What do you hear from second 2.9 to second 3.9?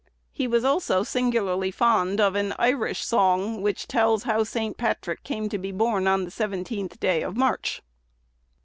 song, "which